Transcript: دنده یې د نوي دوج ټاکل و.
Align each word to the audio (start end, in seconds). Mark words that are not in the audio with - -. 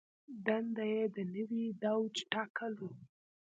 دنده 0.45 0.85
یې 0.93 1.03
د 1.15 1.17
نوي 1.33 1.65
دوج 1.83 2.13
ټاکل 2.33 2.73
و. 2.81 2.87